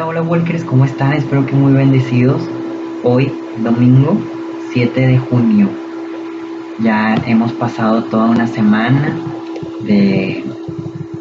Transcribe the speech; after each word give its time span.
Hola, 0.00 0.08
hola 0.08 0.22
Walkers, 0.22 0.64
¿cómo 0.64 0.86
están? 0.86 1.12
Espero 1.12 1.44
que 1.44 1.52
muy 1.52 1.74
bendecidos. 1.74 2.40
Hoy, 3.04 3.30
domingo 3.62 4.16
7 4.72 4.98
de 4.98 5.18
junio. 5.18 5.68
Ya 6.78 7.16
hemos 7.26 7.52
pasado 7.52 8.04
toda 8.04 8.30
una 8.30 8.46
semana 8.46 9.14
de, 9.82 10.42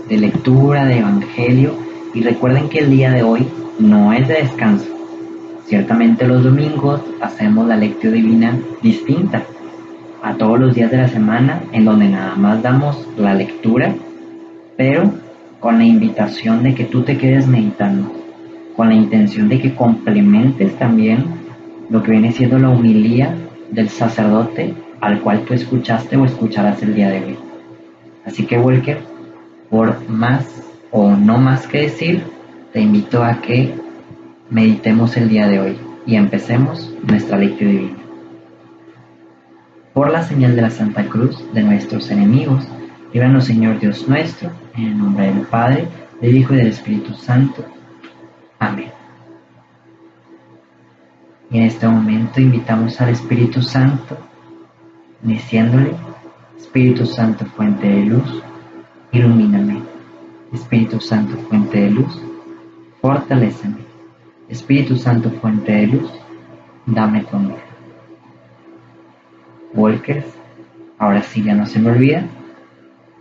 lectura, 0.09 0.85
de 0.85 0.99
evangelio. 0.99 1.73
Y 2.13 2.21
recuerden 2.21 2.69
que 2.69 2.79
el 2.79 2.89
día 2.89 3.11
de 3.11 3.21
hoy 3.21 3.49
no 3.79 4.13
es 4.13 4.25
de 4.29 4.35
descanso. 4.35 4.87
Ciertamente 5.65 6.25
los 6.25 6.41
domingos 6.41 7.01
hacemos 7.19 7.67
la 7.67 7.75
lectura 7.75 8.13
divina 8.13 8.57
distinta 8.81 9.43
a 10.23 10.35
todos 10.35 10.57
los 10.57 10.73
días 10.73 10.89
de 10.89 10.99
la 10.99 11.09
semana 11.09 11.63
en 11.73 11.83
donde 11.83 12.07
nada 12.07 12.35
más 12.35 12.63
damos 12.63 13.05
la 13.17 13.33
lectura, 13.33 13.93
pero 14.77 15.11
con 15.59 15.79
la 15.79 15.83
invitación 15.83 16.63
de 16.63 16.75
que 16.75 16.85
tú 16.85 17.01
te 17.01 17.17
quedes 17.17 17.45
meditando 17.45 18.19
con 18.79 18.87
la 18.87 18.95
intención 18.95 19.49
de 19.49 19.59
que 19.59 19.75
complementes 19.75 20.73
también 20.79 21.25
lo 21.89 22.01
que 22.01 22.11
viene 22.11 22.31
siendo 22.31 22.57
la 22.57 22.69
humilía 22.69 23.35
del 23.71 23.89
sacerdote 23.89 24.73
al 25.01 25.19
cual 25.19 25.41
tú 25.41 25.53
escuchaste 25.53 26.15
o 26.15 26.23
escucharás 26.23 26.81
el 26.81 26.95
día 26.95 27.09
de 27.09 27.25
hoy. 27.25 27.37
Así 28.25 28.45
que 28.45 28.57
Walker, 28.57 28.99
por 29.69 30.09
más 30.09 30.63
o 30.91 31.11
no 31.11 31.37
más 31.37 31.67
que 31.67 31.81
decir, 31.81 32.23
te 32.71 32.79
invito 32.79 33.21
a 33.21 33.41
que 33.41 33.73
meditemos 34.49 35.17
el 35.17 35.27
día 35.27 35.49
de 35.49 35.59
hoy 35.59 35.77
y 36.05 36.15
empecemos 36.15 36.95
nuestra 37.05 37.37
lectura 37.37 37.71
divina. 37.71 37.97
Por 39.93 40.09
la 40.09 40.23
señal 40.23 40.55
de 40.55 40.61
la 40.61 40.69
Santa 40.69 41.03
Cruz 41.03 41.43
de 41.53 41.63
nuestros 41.63 42.09
enemigos, 42.11 42.65
líbranos 43.11 43.43
Señor 43.43 43.77
Dios 43.77 44.07
nuestro, 44.07 44.51
en 44.77 44.83
el 44.85 44.97
nombre 44.97 45.25
del 45.25 45.41
Padre, 45.47 45.85
del 46.21 46.37
Hijo 46.37 46.53
y 46.53 46.57
del 46.59 46.67
Espíritu 46.67 47.13
Santo. 47.15 47.65
Amén. 48.59 48.91
Y 51.49 51.57
en 51.57 51.63
este 51.63 51.87
momento 51.87 52.39
invitamos 52.39 52.99
al 53.01 53.09
Espíritu 53.09 53.61
Santo, 53.61 54.17
diciéndole, 55.21 55.95
Espíritu 56.57 57.05
Santo, 57.05 57.45
fuente 57.45 57.87
de 57.87 58.05
luz, 58.05 58.43
ilumíname. 59.11 59.81
Espíritu 60.53 60.99
Santo, 60.99 61.37
fuente 61.47 61.79
de 61.79 61.91
luz, 61.91 62.21
fortaléceme. 63.01 63.77
Espíritu 64.49 64.97
Santo, 64.97 65.31
fuente 65.31 65.71
de 65.71 65.87
luz, 65.87 66.11
dame 66.85 67.23
tu 67.23 67.35
amor. 67.35 67.59
Walkers, 69.73 70.25
ahora 70.97 71.21
sí 71.23 71.43
ya 71.43 71.53
no 71.53 71.65
se 71.65 71.79
me 71.79 71.91
olvida, 71.91 72.25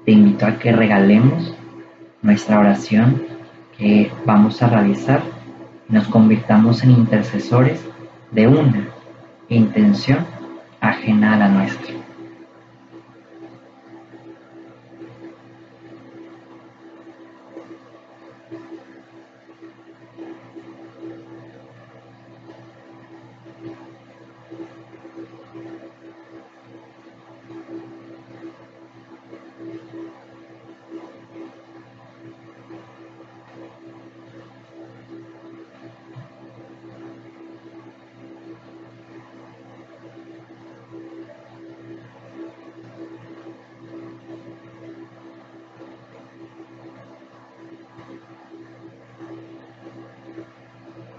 te 0.05 0.12
invito 0.12 0.47
a 0.47 0.58
que 0.58 0.73
regalemos 0.73 1.55
nuestra 2.23 2.58
oración 2.58 3.23
vamos 4.25 4.62
a 4.62 4.69
realizar 4.69 5.23
nos 5.89 6.07
convirtamos 6.09 6.83
en 6.83 6.91
intercesores 6.91 7.81
de 8.31 8.47
una 8.47 8.89
intención 9.48 10.27
ajena 10.81 11.35
a 11.35 11.39
la 11.39 11.48
nuestra. 11.48 11.98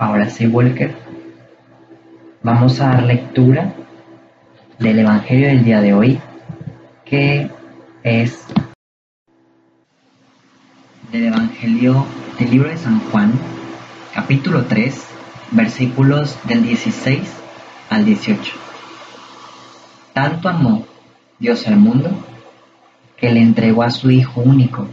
Ahora 0.02 0.30
sí, 0.30 0.48
Walker, 0.48 0.96
vamos 2.42 2.80
a 2.80 2.88
dar 2.88 3.04
lectura 3.04 3.74
del 4.80 5.00
Evangelio 5.00 5.50
del 5.50 5.66
día 5.66 5.82
de 5.82 5.94
hoy, 5.94 6.22
que 7.04 7.52
es 8.02 8.46
del 11.12 11.26
Evangelio 11.26 12.06
del 12.40 12.50
libro 12.50 12.70
de 12.70 12.78
San 12.78 13.02
Juan, 13.12 13.34
capítulo 14.14 14.64
3, 14.68 15.06
versículos 15.52 16.40
del 16.46 16.64
16 16.64 17.20
al 17.90 18.06
18. 18.06 18.54
Tanto 20.14 20.48
amó 20.48 20.86
Dios 21.40 21.68
al 21.68 21.76
mundo 21.76 22.10
que 23.18 23.34
le 23.34 23.42
entregó 23.42 23.84
a 23.84 23.92
su 23.92 24.10
Hijo 24.10 24.40
único 24.40 24.88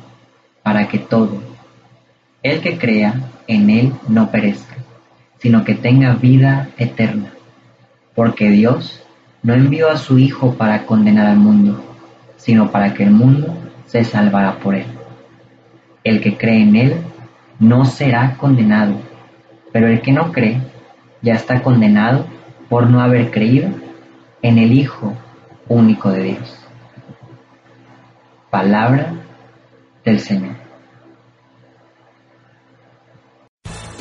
para 0.65 0.89
que 0.89 0.99
todo, 0.99 1.41
el 2.43 2.61
que 2.61 2.77
crea 2.77 3.31
en 3.47 3.71
Él 3.71 3.93
no 4.09 4.33
perezca 4.33 4.77
sino 5.47 5.63
que 5.63 5.77
tenga 5.77 6.13
vida 6.17 6.71
eterna. 6.77 7.31
Porque 8.17 8.51
Dios 8.51 9.01
no 9.45 9.55
envió 9.55 9.89
a 9.89 9.97
su 9.97 10.19
Hijo 10.19 10.55
para 10.55 10.87
condenar 10.87 11.29
al 11.29 11.37
mundo, 11.37 11.85
sino 12.37 12.73
para 12.73 12.95
que 12.95 13.05
el 13.05 13.13
mundo 13.13 13.57
se 13.87 14.03
salvara 14.03 14.59
por 14.59 14.75
él. 14.75 14.87
El 16.03 16.21
que 16.21 16.37
cree 16.37 16.63
en 16.63 16.75
él 16.75 16.97
no 17.61 17.85
será 17.85 18.37
condenado, 18.37 18.95
pero 19.73 19.87
el 19.87 20.01
que 20.01 20.11
no 20.11 20.33
cree 20.33 20.61
ya 21.23 21.35
está 21.35 21.63
condenado 21.63 22.27
por 22.69 22.91
no 22.91 23.01
haber 23.01 23.31
creído 23.31 23.69
en 24.43 24.59
el 24.59 24.73
Hijo 24.73 25.15
único 25.69 26.11
de 26.11 26.23
Dios. 26.25 26.67
Palabra 28.51 29.13
del 30.05 30.19
Señor. 30.19 30.66